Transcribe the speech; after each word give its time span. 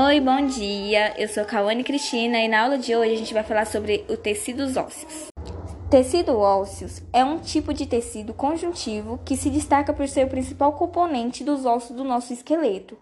Oi, 0.00 0.20
bom 0.20 0.46
dia. 0.46 1.12
Eu 1.18 1.26
sou 1.26 1.44
Cauane 1.44 1.82
Cristina 1.82 2.38
e 2.38 2.46
na 2.46 2.62
aula 2.62 2.78
de 2.78 2.94
hoje 2.94 3.14
a 3.14 3.16
gente 3.16 3.34
vai 3.34 3.42
falar 3.42 3.66
sobre 3.66 4.04
o 4.08 4.16
tecidos 4.16 4.76
ósseos. 4.76 5.26
Tecido 5.90 6.38
ósseos 6.38 7.02
é 7.12 7.24
um 7.24 7.40
tipo 7.40 7.74
de 7.74 7.84
tecido 7.84 8.32
conjuntivo 8.32 9.18
que 9.24 9.36
se 9.36 9.50
destaca 9.50 9.92
por 9.92 10.06
ser 10.06 10.26
o 10.26 10.30
principal 10.30 10.74
componente 10.74 11.42
dos 11.42 11.66
ossos 11.66 11.96
do 11.96 12.04
nosso 12.04 12.32
esqueleto, 12.32 12.96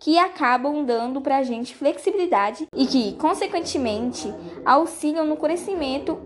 que 0.00 0.18
acabam 0.18 0.84
dando 0.84 1.20
para 1.20 1.36
a 1.36 1.44
gente 1.44 1.72
flexibilidade 1.72 2.66
e 2.74 2.84
que, 2.84 3.12
consequentemente, 3.12 4.34
auxiliam 4.66 5.24
no 5.24 5.36
crescimento, 5.36 6.20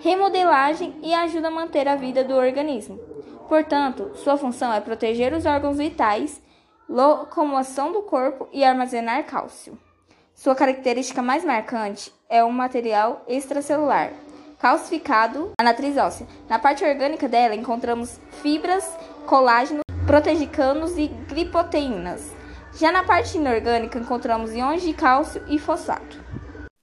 remodelagem 0.00 0.94
e 1.02 1.12
ajudam 1.12 1.50
a 1.50 1.54
manter 1.54 1.88
a 1.88 1.96
vida 1.96 2.22
do 2.22 2.36
organismo. 2.36 2.96
Portanto, 3.48 4.12
sua 4.14 4.36
função 4.36 4.72
é 4.72 4.80
proteger 4.80 5.34
os 5.34 5.44
órgãos 5.44 5.78
vitais, 5.78 6.40
locomoção 6.88 7.92
do 7.92 8.02
corpo 8.02 8.48
e 8.52 8.62
armazenar 8.64 9.24
cálcio. 9.24 9.78
Sua 10.34 10.54
característica 10.54 11.22
mais 11.22 11.44
marcante 11.44 12.12
é 12.28 12.42
o 12.42 12.52
material 12.52 13.24
extracelular, 13.28 14.12
calcificado 14.58 15.52
na 15.58 15.64
matriz 15.64 15.96
óssea. 15.96 16.26
Na 16.48 16.58
parte 16.58 16.84
orgânica 16.84 17.28
dela 17.28 17.54
encontramos 17.54 18.18
fibras, 18.42 18.84
colágeno, 19.26 19.80
protegicanos 20.06 20.98
e 20.98 21.08
glipoteínas. 21.28 22.32
Já 22.74 22.90
na 22.90 23.04
parte 23.04 23.38
inorgânica 23.38 23.98
encontramos 23.98 24.52
íons 24.52 24.82
de 24.82 24.92
cálcio 24.92 25.42
e 25.48 25.58
fosfato. 25.58 26.22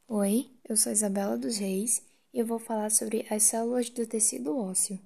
Oi, 0.08 0.50
eu 0.68 0.78
sou 0.78 0.92
Isabela 0.92 1.38
dos 1.38 1.58
Reis 1.58 2.02
e 2.34 2.40
eu 2.40 2.45
vou 2.45 2.58
falar 2.59 2.90
sobre 2.90 3.28
as 3.30 3.44
células 3.44 3.90
do 3.90 4.08
tecido 4.08 4.58
ósseo. 4.58 4.98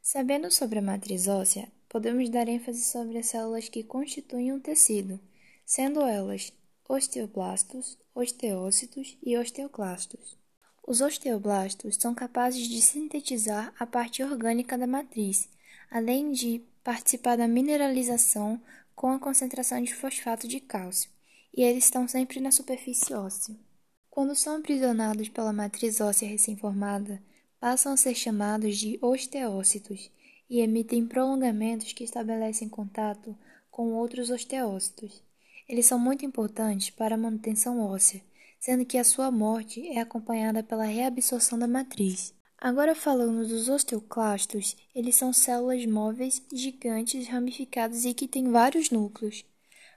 Sabendo 0.00 0.50
sobre 0.50 0.78
a 0.78 0.82
matriz 0.82 1.26
óssea, 1.28 1.68
podemos 1.90 2.30
dar 2.30 2.48
ênfase 2.48 2.84
sobre 2.84 3.18
as 3.18 3.26
células 3.26 3.68
que 3.68 3.82
constituem 3.82 4.52
um 4.52 4.60
tecido, 4.60 5.18
sendo 5.66 6.00
elas 6.02 6.52
osteoblastos, 6.88 7.98
osteócitos 8.14 9.18
e 9.20 9.36
osteoclastos. 9.36 10.38
Os 10.86 11.00
osteoblastos 11.00 11.96
são 11.96 12.14
capazes 12.14 12.68
de 12.68 12.80
sintetizar 12.80 13.74
a 13.78 13.84
parte 13.84 14.22
orgânica 14.22 14.78
da 14.78 14.86
matriz, 14.86 15.48
além 15.90 16.30
de 16.30 16.62
participar 16.84 17.36
da 17.36 17.48
mineralização 17.48 18.62
com 18.94 19.10
a 19.10 19.18
concentração 19.18 19.82
de 19.82 19.92
fosfato 19.92 20.46
de 20.46 20.60
cálcio, 20.60 21.10
e 21.52 21.62
eles 21.62 21.84
estão 21.84 22.06
sempre 22.06 22.38
na 22.38 22.52
superfície 22.52 23.12
óssea. 23.14 23.56
Quando 24.08 24.36
são 24.36 24.56
aprisionados 24.56 25.28
pela 25.28 25.52
matriz 25.52 26.00
óssea 26.00 26.28
recém-formada, 26.28 27.20
passam 27.58 27.92
a 27.92 27.96
ser 27.96 28.14
chamados 28.14 28.78
de 28.78 28.96
osteócitos 29.02 30.10
e 30.50 30.60
emitem 30.60 31.06
prolongamentos 31.06 31.92
que 31.92 32.02
estabelecem 32.02 32.68
contato 32.68 33.36
com 33.70 33.92
outros 33.92 34.28
osteócitos. 34.28 35.22
Eles 35.68 35.86
são 35.86 35.98
muito 35.98 36.26
importantes 36.26 36.90
para 36.90 37.14
a 37.14 37.18
manutenção 37.18 37.80
óssea, 37.80 38.20
sendo 38.58 38.84
que 38.84 38.98
a 38.98 39.04
sua 39.04 39.30
morte 39.30 39.86
é 39.88 40.00
acompanhada 40.00 40.62
pela 40.62 40.84
reabsorção 40.84 41.56
da 41.56 41.68
matriz. 41.68 42.34
Agora 42.58 42.94
falando 42.94 43.46
dos 43.46 43.68
osteoclastos, 43.68 44.76
eles 44.94 45.16
são 45.16 45.32
células 45.32 45.86
móveis, 45.86 46.42
gigantes, 46.52 47.26
ramificadas 47.28 48.04
e 48.04 48.12
que 48.12 48.28
têm 48.28 48.50
vários 48.50 48.90
núcleos. 48.90 49.44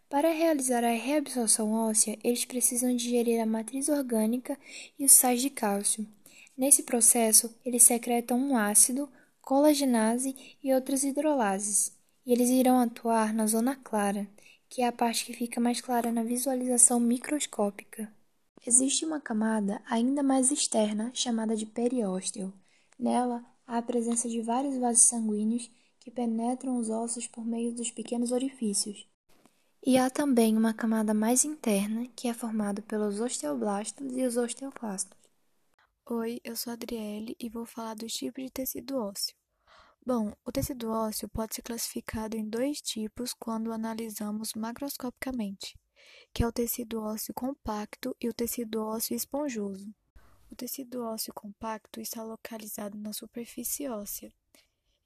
Para 0.10 0.32
realizar 0.32 0.84
a 0.84 0.92
reabsorção 0.92 1.74
óssea, 1.74 2.18
eles 2.24 2.46
precisam 2.46 2.96
digerir 2.96 3.42
a 3.42 3.46
matriz 3.46 3.90
orgânica 3.90 4.58
e 4.98 5.04
os 5.04 5.12
sais 5.12 5.42
de 5.42 5.50
cálcio. 5.50 6.08
Nesse 6.56 6.84
processo, 6.84 7.54
eles 7.66 7.82
secretam 7.82 8.38
um 8.38 8.56
ácido, 8.56 9.10
colagenase 9.44 10.58
e 10.64 10.74
outras 10.74 11.04
hidrolases, 11.04 11.92
e 12.26 12.32
eles 12.32 12.50
irão 12.50 12.80
atuar 12.80 13.34
na 13.34 13.46
zona 13.46 13.76
clara, 13.76 14.26
que 14.70 14.82
é 14.82 14.88
a 14.88 14.92
parte 14.92 15.26
que 15.26 15.34
fica 15.34 15.60
mais 15.60 15.82
clara 15.82 16.12
na 16.12 16.24
visualização 16.24 17.00
microscópica. 17.00 18.12
Existe 18.66 19.06
uma 19.06 19.20
camada 19.20 19.82
ainda 19.86 20.24
mais 20.24 20.50
externa, 20.50 21.12
chamada 21.14 21.58
de 21.58 21.66
periósteo. 21.66 22.54
Nela, 22.98 23.44
há 23.68 23.78
a 23.78 23.82
presença 23.82 24.30
de 24.30 24.42
vários 24.42 24.78
vasos 24.78 25.04
sanguíneos 25.10 25.70
que 26.00 26.10
penetram 26.10 26.78
os 26.78 26.90
ossos 26.90 27.28
por 27.28 27.46
meio 27.46 27.74
dos 27.74 27.92
pequenos 27.92 28.32
orifícios. 28.32 29.06
E 29.86 29.98
há 29.98 30.10
também 30.10 30.56
uma 30.56 30.74
camada 30.74 31.14
mais 31.14 31.44
interna, 31.44 32.08
que 32.16 32.30
é 32.30 32.34
formada 32.34 32.82
pelos 32.82 33.20
osteoblastos 33.20 34.16
e 34.16 34.24
os 34.24 34.38
osteoclastos. 34.38 35.23
Oi, 36.06 36.40
eu 36.44 36.56
sou 36.56 36.72
a 36.72 36.74
Adriele 36.74 37.36
e 37.40 37.50
vou 37.50 37.66
falar 37.66 37.96
dos 37.96 38.14
tipos 38.14 38.44
de 38.44 38.52
tecido 38.52 38.98
ósseo. 38.98 39.36
Bom, 40.06 40.34
o 40.46 40.52
tecido 40.52 40.92
ósseo 40.92 41.30
pode 41.30 41.56
ser 41.56 41.62
classificado 41.62 42.36
em 42.36 42.48
dois 42.48 42.82
tipos 42.82 43.34
quando 43.34 43.72
analisamos 43.72 44.54
macroscopicamente 44.54 45.76
que 46.34 46.44
é 46.44 46.48
o 46.48 46.52
tecido 46.52 47.02
ósseo 47.02 47.34
compacto 47.34 48.16
e 48.20 48.28
o 48.28 48.34
tecido 48.34 48.84
ósseo 48.84 49.16
esponjoso. 49.16 49.94
O 50.52 50.56
tecido 50.56 51.04
ósseo 51.04 51.34
compacto 51.34 52.00
está 52.02 52.24
localizado 52.24 52.98
na 52.98 53.14
superfície 53.14 53.88
óssea. 53.88 54.32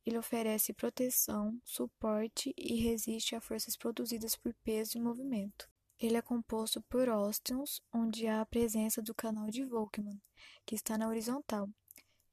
Ele 0.05 0.17
oferece 0.17 0.73
proteção, 0.73 1.59
suporte 1.63 2.53
e 2.57 2.75
resiste 2.81 3.35
a 3.35 3.41
forças 3.41 3.75
produzidas 3.75 4.35
por 4.35 4.53
peso 4.63 4.97
e 4.97 5.01
movimento. 5.01 5.69
Ele 5.99 6.17
é 6.17 6.21
composto 6.21 6.81
por 6.83 7.09
ósteons, 7.09 7.81
onde 7.93 8.27
há 8.27 8.41
a 8.41 8.45
presença 8.45 9.01
do 9.01 9.15
canal 9.15 9.47
de 9.49 9.63
Volkmann, 9.63 10.21
que 10.65 10.75
está 10.75 10.97
na 10.97 11.07
horizontal. 11.07 11.69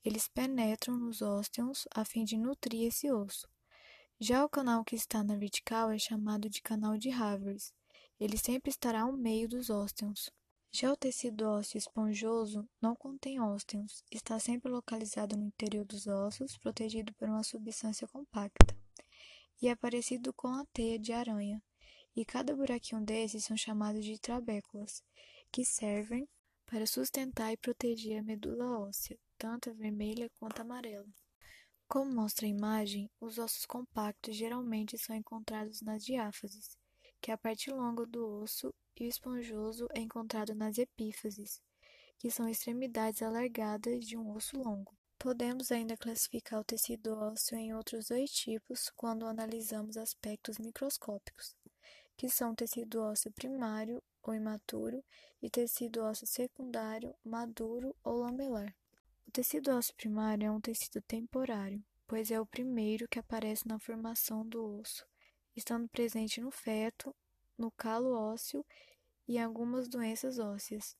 Eles 0.04 0.28
penetram 0.28 0.98
nos 0.98 1.22
ósteons 1.22 1.88
a 1.94 2.04
fim 2.04 2.24
de 2.24 2.36
nutrir 2.36 2.88
esse 2.88 3.10
osso. 3.10 3.48
Já 4.20 4.44
o 4.44 4.48
canal 4.48 4.84
que 4.84 4.94
está 4.94 5.24
na 5.24 5.36
vertical 5.36 5.90
é 5.90 5.98
chamado 5.98 6.48
de 6.48 6.60
canal 6.60 6.96
de 6.96 7.10
Havers 7.10 7.72
ele 8.18 8.38
sempre 8.38 8.70
estará 8.70 9.02
ao 9.02 9.12
meio 9.12 9.48
dos 9.48 9.70
ósteons. 9.70 10.30
Já 10.70 10.92
o 10.92 10.96
tecido 10.96 11.48
ósseo 11.48 11.78
esponjoso 11.78 12.68
não 12.80 12.96
contém 12.96 13.40
ósteons, 13.40 14.02
está 14.10 14.38
sempre 14.38 14.70
localizado 14.70 15.36
no 15.36 15.44
interior 15.44 15.84
dos 15.84 16.06
ossos, 16.06 16.56
protegido 16.58 17.12
por 17.14 17.28
uma 17.28 17.44
substância 17.44 18.08
compacta, 18.08 18.76
e 19.60 19.68
é 19.68 19.76
parecido 19.76 20.32
com 20.32 20.48
a 20.48 20.64
teia 20.72 20.98
de 20.98 21.12
aranha, 21.12 21.62
e 22.16 22.24
cada 22.24 22.54
buraquinho 22.54 23.00
desses 23.00 23.44
são 23.44 23.56
chamados 23.56 24.04
de 24.04 24.18
trabéculas, 24.18 25.02
que 25.50 25.64
servem 25.64 26.28
para 26.66 26.86
sustentar 26.86 27.52
e 27.52 27.56
proteger 27.56 28.18
a 28.18 28.22
medula 28.22 28.78
óssea, 28.80 29.18
tanto 29.38 29.70
a 29.70 29.72
vermelha 29.72 30.30
quanto 30.38 30.60
a 30.60 30.62
amarela. 30.62 31.06
Como 31.86 32.12
mostra 32.12 32.46
a 32.46 32.48
imagem, 32.48 33.10
os 33.20 33.38
ossos 33.38 33.66
compactos 33.66 34.34
geralmente 34.34 34.96
são 34.98 35.14
encontrados 35.14 35.80
nas 35.82 36.04
diáfases, 36.04 36.76
que 37.20 37.30
é 37.30 37.34
a 37.34 37.38
parte 37.38 37.70
longa 37.70 38.06
do 38.06 38.42
osso, 38.42 38.72
e 38.98 39.04
o 39.04 39.08
esponjoso 39.08 39.86
é 39.94 40.00
encontrado 40.00 40.54
nas 40.54 40.78
epífases, 40.78 41.60
que 42.18 42.30
são 42.30 42.48
extremidades 42.48 43.22
alargadas 43.22 44.06
de 44.06 44.16
um 44.16 44.32
osso 44.34 44.56
longo. 44.56 44.96
Podemos 45.18 45.70
ainda 45.72 45.96
classificar 45.96 46.60
o 46.60 46.64
tecido 46.64 47.14
ósseo 47.14 47.56
em 47.56 47.74
outros 47.74 48.08
dois 48.08 48.30
tipos 48.30 48.90
quando 48.94 49.26
analisamos 49.26 49.96
aspectos 49.96 50.58
microscópicos, 50.58 51.56
que 52.16 52.28
são 52.28 52.54
tecido 52.54 53.00
ósseo 53.02 53.32
primário 53.32 54.02
ou 54.22 54.34
imaturo 54.34 55.04
e 55.42 55.50
tecido 55.50 56.02
ósseo 56.02 56.26
secundário, 56.26 57.14
maduro 57.24 57.94
ou 58.02 58.18
lamelar. 58.18 58.74
O 59.26 59.30
tecido 59.30 59.70
ósseo 59.70 59.94
primário 59.94 60.46
é 60.46 60.50
um 60.50 60.60
tecido 60.60 61.00
temporário, 61.02 61.82
pois 62.06 62.30
é 62.30 62.40
o 62.40 62.46
primeiro 62.46 63.08
que 63.08 63.18
aparece 63.18 63.66
na 63.66 63.78
formação 63.78 64.46
do 64.46 64.78
osso 64.78 65.06
estando 65.56 65.88
presente 65.88 66.40
no 66.40 66.50
feto, 66.50 67.14
no 67.56 67.70
calo 67.70 68.12
ósseo 68.12 68.64
e 69.26 69.36
em 69.36 69.42
algumas 69.42 69.88
doenças 69.88 70.38
ósseas. 70.38 70.96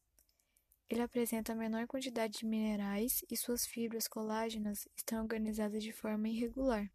Ele 0.89 1.03
apresenta 1.03 1.55
menor 1.55 1.87
quantidade 1.87 2.39
de 2.39 2.47
minerais 2.47 3.25
e 3.31 3.37
suas 3.37 3.67
fibras 3.67 4.07
colágenas 4.07 4.87
estão 4.97 5.23
organizadas 5.23 5.83
de 5.83 5.93
forma 5.93 6.29
irregular. 6.29 6.91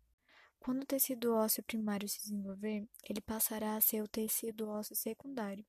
Quando 0.60 0.84
o 0.84 0.86
tecido 0.86 1.34
ósseo 1.34 1.64
primário 1.64 2.08
se 2.08 2.20
desenvolver, 2.20 2.86
ele 3.10 3.22
passará 3.22 3.76
a 3.76 3.82
ser 3.82 4.04
o 4.04 4.08
tecido 4.08 4.68
ósseo 4.68 4.96
secundário, 4.96 5.66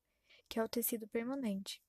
que 0.48 0.58
é 0.58 0.64
o 0.64 0.68
tecido 0.68 1.06
permanente. 1.06 1.80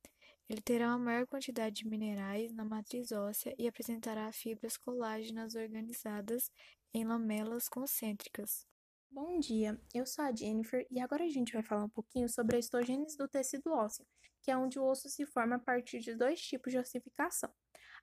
Ele 0.48 0.62
terá 0.62 0.90
uma 0.90 1.00
maior 1.00 1.26
quantidade 1.26 1.78
de 1.78 1.88
minerais 1.88 2.54
na 2.54 2.64
matriz 2.64 3.12
óssea 3.12 3.56
e 3.58 3.68
apresentará 3.68 4.32
fibras 4.32 4.78
colágenas 4.78 5.56
organizadas 5.56 6.52
em 6.94 7.04
lamelas 7.04 7.68
concêntricas. 7.68 8.68
Bom 9.10 9.40
dia, 9.40 9.80
eu 9.94 10.06
sou 10.06 10.24
a 10.24 10.34
Jennifer 10.34 10.86
e 10.92 11.00
agora 11.00 11.24
a 11.24 11.30
gente 11.30 11.54
vai 11.54 11.64
falar 11.64 11.86
um 11.86 11.90
pouquinho 11.90 12.30
sobre 12.30 12.56
a 12.56 12.60
histogênese 12.60 13.18
do 13.18 13.28
tecido 13.28 13.74
ósseo, 13.74 14.06
que 14.42 14.52
é 14.52 14.58
onde 14.58 14.78
o 14.78 14.86
osso 14.86 15.10
se 15.10 15.26
forma 15.26 15.56
a 15.56 15.60
partir 15.60 16.00
de 16.00 16.16
dois 16.16 16.40
tipos 16.40 16.72
de 16.72 16.78
ossificação. 16.78 17.52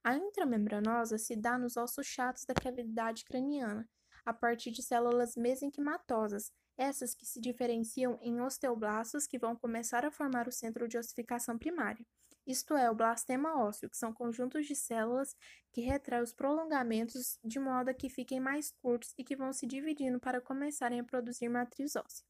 A 0.03 0.17
intramembranosa 0.17 1.19
se 1.19 1.37
dá 1.37 1.57
nos 1.57 1.77
ossos 1.77 2.07
chatos 2.07 2.45
da 2.45 2.55
cavidade 2.55 3.25
craniana, 3.25 3.89
a 4.29 4.33
partir 4.33 4.71
de 4.71 4.83
células 4.83 5.37
mesenquimatosas, 5.37 6.53
essas 6.77 7.15
que 7.15 7.27
se 7.27 7.41
diferenciam 7.41 8.19
em 8.21 8.41
osteoblastos 8.41 9.27
que 9.27 9.39
vão 9.39 9.57
começar 9.57 10.05
a 10.05 10.11
formar 10.11 10.47
o 10.47 10.53
centro 10.53 10.87
de 10.87 10.99
ossificação 10.99 11.59
primária 11.59 12.05
isto 12.49 12.75
é, 12.75 12.91
o 12.91 12.95
blastema 12.95 13.63
ósseo, 13.63 13.91
que 13.91 13.97
são 13.99 14.11
conjuntos 14.11 14.67
de 14.67 14.75
células 14.75 15.37
que 15.71 15.83
retraem 15.83 16.23
os 16.23 16.33
prolongamentos 16.33 17.39
de 17.45 17.61
modo 17.61 17.91
a 17.91 17.95
que 17.95 18.09
fiquem 18.09 18.41
mais 18.41 18.73
curtos 18.81 19.13
e 19.19 19.23
que 19.23 19.37
vão 19.37 19.53
se 19.53 19.67
dividindo 19.67 20.19
para 20.19 20.41
começarem 20.41 20.99
a 20.99 21.05
produzir 21.05 21.51
matriz 21.51 21.95
óssea. 21.95 22.25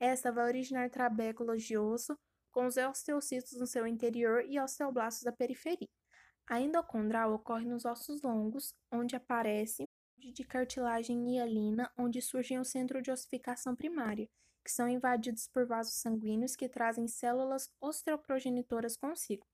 Esta 0.00 0.32
vai 0.32 0.46
originar 0.46 0.88
trabéculas 0.88 1.62
de 1.62 1.76
osso, 1.76 2.18
com 2.50 2.64
os 2.64 2.78
osteocitos 2.78 3.52
no 3.58 3.66
seu 3.66 3.86
interior 3.86 4.42
e 4.48 4.58
osteoblastos 4.58 5.24
da 5.24 5.30
periferia. 5.30 5.88
A 6.48 6.58
endocondral 6.58 7.34
ocorre 7.34 7.66
nos 7.66 7.84
ossos 7.84 8.22
longos, 8.22 8.74
onde 8.90 9.14
aparece 9.14 9.86
de 10.28 10.44
cartilagem 10.44 11.34
hialina, 11.34 11.90
onde 11.96 12.20
surgem 12.20 12.58
o 12.58 12.64
centro 12.64 13.00
de 13.00 13.10
ossificação 13.10 13.74
primária, 13.74 14.28
que 14.62 14.70
são 14.70 14.86
invadidos 14.86 15.48
por 15.48 15.66
vasos 15.66 15.94
sanguíneos 15.94 16.54
que 16.54 16.68
trazem 16.68 17.08
células 17.08 17.70
osteoprogenitoras 17.80 18.96
consigo. 18.96 19.46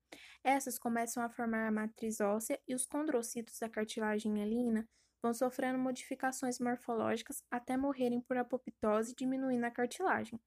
Essas 0.43 0.77
começam 0.77 1.23
a 1.23 1.29
formar 1.29 1.67
a 1.67 1.71
matriz 1.71 2.19
óssea 2.19 2.59
e 2.67 2.75
os 2.75 2.85
condrocitos 2.85 3.57
da 3.59 3.69
cartilagem 3.69 4.37
hialina 4.37 4.87
vão 5.21 5.33
sofrendo 5.33 5.79
modificações 5.79 6.59
morfológicas 6.59 7.41
até 7.49 7.77
morrerem 7.77 8.21
por 8.21 8.37
apoptose, 8.37 9.15
diminuindo 9.15 9.63
a 9.63 9.71
cartilagem. 9.71 10.39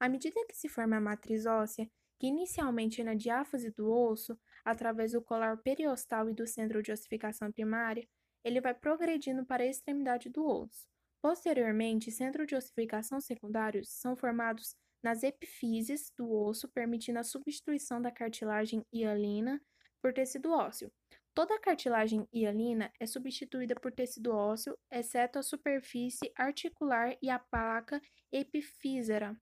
À 0.00 0.08
medida 0.08 0.44
que 0.48 0.56
se 0.56 0.68
forma 0.68 0.96
a 0.96 1.00
matriz 1.00 1.46
óssea, 1.46 1.88
que 2.18 2.26
inicialmente 2.26 3.02
é 3.02 3.04
na 3.04 3.14
diáfase 3.14 3.70
do 3.70 3.90
osso, 3.90 4.38
através 4.64 5.12
do 5.12 5.22
colar 5.22 5.58
periostal 5.58 6.28
e 6.30 6.34
do 6.34 6.46
centro 6.46 6.82
de 6.82 6.90
ossificação 6.90 7.52
primária, 7.52 8.08
ele 8.46 8.60
vai 8.60 8.72
progredindo 8.72 9.44
para 9.44 9.64
a 9.64 9.66
extremidade 9.66 10.28
do 10.28 10.46
osso. 10.46 10.86
Posteriormente, 11.20 12.12
centros 12.12 12.46
de 12.46 12.54
ossificação 12.54 13.20
secundários 13.20 13.88
são 13.90 14.16
formados 14.16 14.76
nas 15.02 15.24
epifíses 15.24 16.12
do 16.16 16.30
osso, 16.32 16.68
permitindo 16.68 17.18
a 17.18 17.24
substituição 17.24 18.00
da 18.00 18.12
cartilagem 18.12 18.86
hialina 18.92 19.60
por 20.00 20.12
tecido 20.12 20.52
ósseo. 20.52 20.92
Toda 21.34 21.56
a 21.56 21.60
cartilagem 21.60 22.26
hialina 22.32 22.92
é 23.00 23.06
substituída 23.06 23.74
por 23.74 23.90
tecido 23.90 24.32
ósseo, 24.32 24.78
exceto 24.92 25.40
a 25.40 25.42
superfície 25.42 26.32
articular 26.36 27.16
e 27.20 27.28
a 27.28 27.40
placa 27.40 28.00
epifísera. 28.30 29.36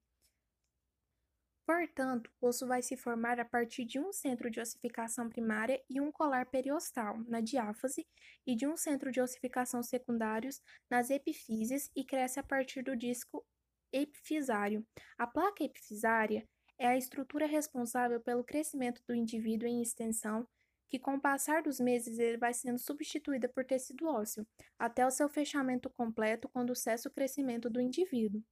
Portanto, 1.66 2.30
o 2.40 2.48
osso 2.48 2.66
vai 2.66 2.82
se 2.82 2.94
formar 2.94 3.40
a 3.40 3.44
partir 3.44 3.86
de 3.86 3.98
um 3.98 4.12
centro 4.12 4.50
de 4.50 4.60
ossificação 4.60 5.30
primária 5.30 5.82
e 5.88 5.98
um 5.98 6.12
colar 6.12 6.44
periostal, 6.46 7.18
na 7.26 7.40
diáfase, 7.40 8.06
e 8.46 8.54
de 8.54 8.66
um 8.66 8.76
centro 8.76 9.10
de 9.10 9.20
ossificação 9.20 9.82
secundários 9.82 10.60
nas 10.90 11.08
epifíses 11.08 11.90
e 11.96 12.04
cresce 12.04 12.38
a 12.38 12.42
partir 12.42 12.82
do 12.82 12.94
disco 12.94 13.46
epifisário. 13.90 14.86
A 15.16 15.26
placa 15.26 15.64
epifisária 15.64 16.46
é 16.78 16.88
a 16.88 16.98
estrutura 16.98 17.46
responsável 17.46 18.20
pelo 18.20 18.44
crescimento 18.44 19.02
do 19.08 19.14
indivíduo 19.14 19.66
em 19.66 19.80
extensão, 19.80 20.46
que 20.90 20.98
com 20.98 21.14
o 21.14 21.20
passar 21.20 21.62
dos 21.62 21.80
meses 21.80 22.18
ele 22.18 22.36
vai 22.36 22.52
sendo 22.52 22.78
substituída 22.78 23.48
por 23.48 23.64
tecido 23.64 24.06
ósseo, 24.06 24.46
até 24.78 25.06
o 25.06 25.10
seu 25.10 25.30
fechamento 25.30 25.88
completo 25.90 26.48
quando 26.48 26.74
cessa 26.74 27.08
o 27.08 27.12
crescimento 27.12 27.70
do 27.70 27.80
indivíduo. 27.80 28.42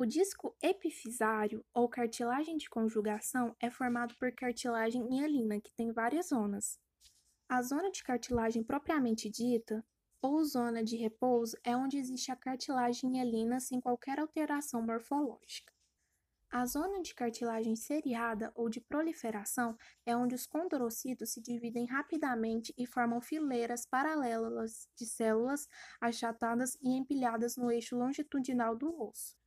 O 0.00 0.06
disco 0.06 0.56
epifisário, 0.62 1.64
ou 1.74 1.88
cartilagem 1.88 2.56
de 2.56 2.70
conjugação, 2.70 3.56
é 3.58 3.68
formado 3.68 4.14
por 4.14 4.30
cartilagem 4.30 5.12
hialina, 5.12 5.60
que 5.60 5.72
tem 5.72 5.90
várias 5.90 6.28
zonas. 6.28 6.78
A 7.48 7.60
zona 7.62 7.90
de 7.90 8.04
cartilagem 8.04 8.62
propriamente 8.62 9.28
dita, 9.28 9.84
ou 10.22 10.44
zona 10.44 10.84
de 10.84 10.96
repouso, 10.96 11.58
é 11.64 11.76
onde 11.76 11.98
existe 11.98 12.30
a 12.30 12.36
cartilagem 12.36 13.16
hialina 13.16 13.58
sem 13.58 13.80
qualquer 13.80 14.20
alteração 14.20 14.80
morfológica. 14.80 15.74
A 16.48 16.64
zona 16.64 17.02
de 17.02 17.12
cartilagem 17.12 17.74
seriada 17.74 18.52
ou 18.54 18.68
de 18.68 18.80
proliferação 18.80 19.76
é 20.06 20.16
onde 20.16 20.36
os 20.36 20.46
condrocitos 20.46 21.32
se 21.32 21.42
dividem 21.42 21.86
rapidamente 21.86 22.72
e 22.78 22.86
formam 22.86 23.20
fileiras 23.20 23.84
paralelas 23.84 24.88
de 24.96 25.04
células 25.04 25.66
achatadas 26.00 26.76
e 26.80 26.96
empilhadas 26.96 27.56
no 27.56 27.68
eixo 27.68 27.96
longitudinal 27.96 28.76
do 28.76 28.96
osso. 29.02 29.37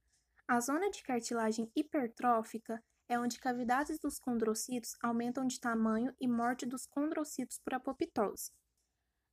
A 0.52 0.60
zona 0.60 0.90
de 0.90 1.02
cartilagem 1.02 1.72
hipertrófica 1.74 2.84
é 3.08 3.18
onde 3.18 3.40
cavidades 3.40 3.98
dos 3.98 4.20
condrocitos 4.20 4.98
aumentam 5.02 5.48
de 5.48 5.58
tamanho 5.58 6.14
e 6.20 6.28
morte 6.28 6.66
dos 6.66 6.86
condrocitos 6.86 7.58
por 7.64 7.74
apoptose. 7.74 8.52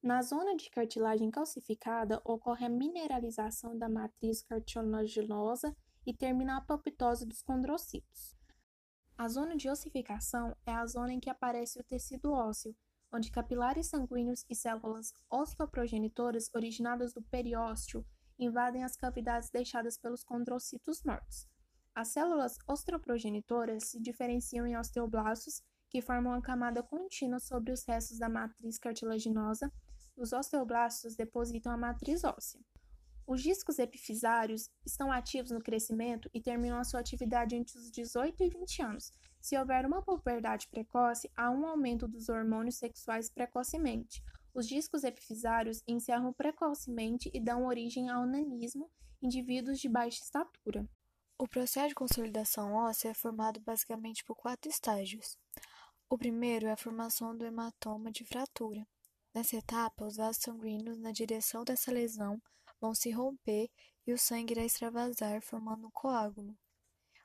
Na 0.00 0.23
zona 0.23 0.55
de 0.55 0.70
cartilagem 0.70 1.29
calcificada 1.29 2.23
ocorre 2.25 2.67
a 2.67 2.69
mineralização 2.69 3.76
da 3.76 3.88
matriz 3.88 4.44
cartilaginosa 4.44 5.76
e 6.06 6.15
termina 6.15 6.55
a 6.55 6.59
apoptose 6.59 7.26
dos 7.26 7.43
condrocitos. 7.43 8.37
A 9.17 9.26
zona 9.26 9.56
de 9.56 9.69
ossificação 9.69 10.56
é 10.64 10.73
a 10.73 10.87
zona 10.87 11.14
em 11.14 11.19
que 11.19 11.29
aparece 11.29 11.81
o 11.81 11.85
tecido 11.85 12.31
ósseo, 12.31 12.76
onde 13.12 13.32
capilares 13.32 13.88
sanguíneos 13.88 14.44
e 14.49 14.55
células 14.55 15.12
osteoprogenitoras 15.29 16.49
originadas 16.55 17.12
do 17.12 17.23
periósteo 17.23 18.06
invadem 18.38 18.85
as 18.85 18.96
cavidades 18.96 19.50
deixadas 19.50 19.99
pelos 19.99 20.23
condrocitos 20.23 21.02
mortos. 21.02 21.46
As 21.94 22.08
células 22.08 22.58
osteoprogenitoras 22.67 23.88
se 23.88 24.00
diferenciam 24.00 24.67
em 24.67 24.76
osteoblastos, 24.76 25.62
que 25.90 26.00
formam 26.00 26.32
uma 26.32 26.43
camada 26.43 26.82
contínua 26.82 27.40
sobre 27.40 27.73
os 27.73 27.85
restos 27.85 28.19
da 28.19 28.29
matriz 28.29 28.79
cartilaginosa. 28.79 29.73
Os 30.17 30.32
osteoblastos 30.32 31.17
depositam 31.17 31.73
a 31.73 31.76
matriz 31.76 32.23
óssea. 32.25 32.61
Os 33.26 33.43
discos 33.43 33.79
epifisários 33.79 34.70
estão 34.87 35.12
ativos 35.12 35.50
no 35.50 35.61
crescimento 35.61 36.31
e 36.32 36.40
terminam 36.40 36.79
a 36.79 36.85
sua 36.85 37.00
atividade 37.00 37.55
entre 37.55 37.76
os 37.76 37.90
18 37.90 38.43
e 38.43 38.49
20 38.49 38.82
anos. 38.82 39.12
Se 39.40 39.58
houver 39.58 39.85
uma 39.85 40.00
puberdade 40.00 40.67
precoce, 40.69 41.31
há 41.37 41.50
um 41.50 41.67
aumento 41.67 42.08
dos 42.08 42.29
hormônios 42.29 42.76
sexuais 42.76 43.29
precocemente. 43.29 44.23
Os 44.58 44.66
discos 44.66 45.05
epifisários 45.05 45.84
encerram 45.87 46.32
precocemente 46.32 47.31
e 47.32 47.38
dão 47.38 47.64
origem 47.66 48.10
ao 48.10 48.26
nanismo, 48.26 48.90
indivíduos 49.22 49.78
de 49.78 49.88
baixa 49.88 50.20
estatura. 50.20 50.84
O 51.38 51.46
processo 51.46 51.90
de 51.90 51.94
consolidação 51.94 52.72
óssea 52.72 53.10
é 53.10 53.14
formado 53.14 53.60
basicamente 53.60 54.25
por 54.25 54.34
quatro 54.34 54.69
estágios. 54.69 55.38
O 56.10 56.19
primeiro 56.19 56.66
é 56.66 56.72
a 56.72 56.76
formação 56.76 57.37
do 57.37 57.46
hematoma 57.46 58.10
de 58.10 58.25
fratura. 58.25 58.84
Nessa 59.32 59.55
etapa, 59.55 60.05
os 60.05 60.16
vasos 60.16 60.43
sanguíneos 60.43 60.99
na 60.99 61.12
direção 61.12 61.62
dessa 61.62 61.93
lesão 61.93 62.43
vão 62.81 62.93
se 62.96 63.12
romper 63.12 63.70
e 64.04 64.12
o 64.12 64.19
sangue 64.19 64.54
irá 64.54 64.64
extravasar, 64.64 65.40
formando 65.40 65.87
um 65.87 65.90
coágulo. 65.93 66.58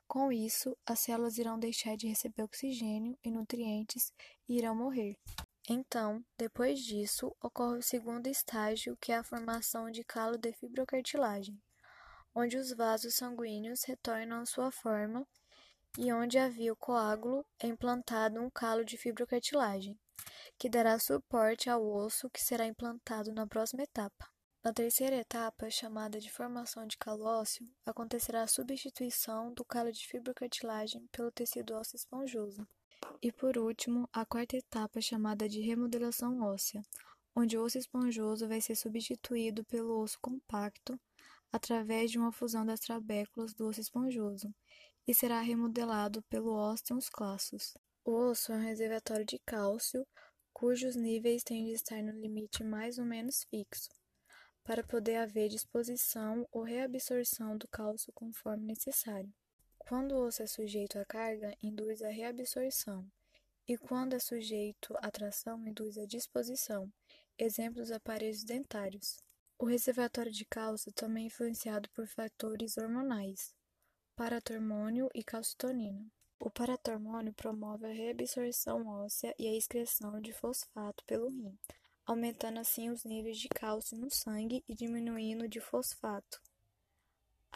Com 0.06 0.30
isso, 0.30 0.78
as 0.86 1.00
células 1.00 1.36
irão 1.36 1.58
deixar 1.58 1.96
de 1.96 2.06
receber 2.06 2.44
oxigênio 2.44 3.18
e 3.24 3.28
nutrientes 3.32 4.12
e 4.48 4.56
irão 4.56 4.76
morrer. 4.76 5.18
Então, 5.66 6.22
depois 6.36 6.78
disso, 6.80 7.34
ocorre 7.40 7.78
o 7.78 7.82
segundo 7.82 8.26
estágio, 8.26 8.98
que 9.00 9.12
é 9.12 9.16
a 9.16 9.24
formação 9.24 9.90
de 9.90 10.04
calo 10.04 10.36
de 10.36 10.52
fibrocartilagem, 10.52 11.58
onde 12.34 12.58
os 12.58 12.70
vasos 12.72 13.14
sanguíneos 13.14 13.82
retornam 13.84 14.40
à 14.40 14.46
sua 14.46 14.70
forma 14.70 15.26
e 15.96 16.12
onde 16.12 16.38
havia 16.38 16.70
o 16.70 16.76
coágulo 16.76 17.46
é 17.58 17.66
implantado 17.66 18.40
um 18.42 18.50
calo 18.50 18.84
de 18.84 18.98
fibrocartilagem, 18.98 19.98
que 20.58 20.68
dará 20.68 20.98
suporte 20.98 21.70
ao 21.70 21.82
osso 21.82 22.28
que 22.28 22.42
será 22.42 22.66
implantado 22.66 23.32
na 23.32 23.46
próxima 23.46 23.84
etapa. 23.84 24.28
Na 24.62 24.72
terceira 24.72 25.16
etapa, 25.16 25.70
chamada 25.70 26.20
de 26.20 26.30
formação 26.30 26.86
de 26.86 26.98
calo 26.98 27.24
ósseo, 27.24 27.66
acontecerá 27.86 28.42
a 28.42 28.46
substituição 28.46 29.52
do 29.54 29.64
calo 29.64 29.90
de 29.92 30.06
fibrocartilagem 30.06 31.06
pelo 31.12 31.30
tecido 31.30 31.74
ósseo 31.74 31.96
esponjoso. 31.96 32.66
E 33.22 33.32
por 33.32 33.56
último, 33.56 34.08
a 34.12 34.24
quarta 34.24 34.56
etapa 34.56 35.00
chamada 35.00 35.48
de 35.48 35.60
remodelação 35.60 36.42
óssea, 36.42 36.82
onde 37.34 37.56
o 37.56 37.62
osso 37.62 37.78
esponjoso 37.78 38.46
vai 38.46 38.60
ser 38.60 38.76
substituído 38.76 39.64
pelo 39.64 40.00
osso 40.00 40.18
compacto 40.20 40.98
através 41.50 42.10
de 42.10 42.18
uma 42.18 42.32
fusão 42.32 42.66
das 42.66 42.80
trabéculas 42.80 43.54
do 43.54 43.66
osso 43.66 43.80
esponjoso 43.80 44.54
e 45.06 45.14
será 45.14 45.40
remodelado 45.40 46.22
pelo 46.24 46.52
ósteos 46.52 47.08
classos. 47.08 47.76
O 48.04 48.12
osso 48.30 48.52
é 48.52 48.56
um 48.56 48.62
reservatório 48.62 49.24
de 49.24 49.38
cálcio 49.46 50.06
cujos 50.52 50.94
níveis 50.94 51.42
têm 51.42 51.64
de 51.64 51.72
estar 51.72 52.00
no 52.02 52.12
limite 52.12 52.62
mais 52.62 52.98
ou 52.98 53.04
menos 53.04 53.44
fixo, 53.50 53.88
para 54.62 54.84
poder 54.84 55.16
haver 55.16 55.48
disposição 55.48 56.46
ou 56.52 56.62
reabsorção 56.62 57.58
do 57.58 57.66
cálcio 57.68 58.12
conforme 58.14 58.64
necessário. 58.64 59.32
Quando 59.86 60.12
o 60.12 60.26
osso 60.26 60.42
é 60.42 60.46
sujeito 60.46 60.98
à 60.98 61.04
carga, 61.04 61.54
induz 61.62 62.00
a 62.00 62.08
reabsorção, 62.08 63.06
e 63.68 63.76
quando 63.76 64.14
é 64.14 64.18
sujeito 64.18 64.94
à 64.96 65.10
tração, 65.10 65.62
induz 65.66 65.98
a 65.98 66.06
disposição. 66.06 66.90
Exemplos 67.38 67.90
aparelhos 67.90 68.44
dentários. 68.44 69.18
O 69.58 69.66
reservatório 69.66 70.32
de 70.32 70.46
cálcio 70.46 70.90
também 70.92 71.24
é 71.24 71.26
influenciado 71.26 71.90
por 71.90 72.06
fatores 72.06 72.78
hormonais, 72.78 73.54
paratormônio 74.16 75.10
e 75.14 75.22
calcitonina. 75.22 76.10
O 76.40 76.50
paratormônio 76.50 77.34
promove 77.34 77.84
a 77.86 77.92
reabsorção 77.92 78.86
óssea 78.86 79.34
e 79.38 79.46
a 79.46 79.54
excreção 79.54 80.18
de 80.18 80.32
fosfato 80.32 81.04
pelo 81.04 81.28
rim, 81.28 81.58
aumentando 82.06 82.58
assim 82.58 82.88
os 82.88 83.04
níveis 83.04 83.38
de 83.38 83.50
cálcio 83.50 83.98
no 83.98 84.10
sangue 84.10 84.64
e 84.66 84.74
diminuindo 84.74 85.46
de 85.46 85.60
fosfato. 85.60 86.40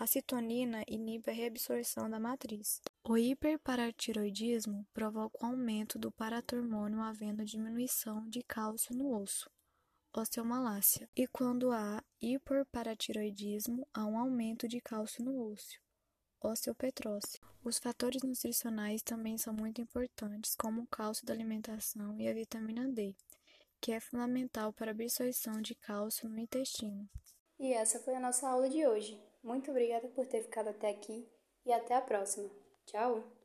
A 0.00 0.06
citonina 0.06 0.84
inibe 0.86 1.28
a 1.28 1.34
reabsorção 1.34 2.08
da 2.08 2.20
matriz. 2.20 2.80
O 3.02 3.18
hiperparatiroidismo 3.18 4.86
provoca 4.94 5.44
o 5.44 5.46
aumento 5.48 5.98
do 5.98 6.12
paratormônio 6.12 7.00
havendo 7.00 7.44
diminuição 7.44 8.24
de 8.28 8.40
cálcio 8.44 8.94
no 8.94 9.20
osso, 9.20 9.50
osteomalácia. 10.14 11.10
E 11.16 11.26
quando 11.26 11.72
há 11.72 12.00
hiperparatiroidismo, 12.22 13.84
há 13.92 14.06
um 14.06 14.16
aumento 14.16 14.68
de 14.68 14.80
cálcio 14.80 15.24
no 15.24 15.36
osso, 15.50 15.80
osteopetrose. 16.40 17.40
Os 17.64 17.80
fatores 17.80 18.22
nutricionais 18.22 19.02
também 19.02 19.36
são 19.36 19.52
muito 19.52 19.80
importantes, 19.80 20.54
como 20.54 20.82
o 20.82 20.86
cálcio 20.86 21.26
da 21.26 21.34
alimentação 21.34 22.16
e 22.20 22.28
a 22.28 22.32
vitamina 22.32 22.86
D, 22.86 23.16
que 23.80 23.90
é 23.90 23.98
fundamental 23.98 24.72
para 24.72 24.92
a 24.92 24.94
absorção 24.94 25.60
de 25.60 25.74
cálcio 25.74 26.28
no 26.28 26.38
intestino. 26.38 27.10
E 27.58 27.72
essa 27.72 27.98
foi 27.98 28.14
a 28.14 28.20
nossa 28.20 28.48
aula 28.48 28.68
de 28.68 28.86
hoje. 28.86 29.27
Muito 29.42 29.70
obrigada 29.70 30.08
por 30.08 30.26
ter 30.26 30.42
ficado 30.42 30.68
até 30.68 30.90
aqui 30.90 31.28
e 31.64 31.72
até 31.72 31.94
a 31.94 32.00
próxima. 32.00 32.50
Tchau! 32.86 33.37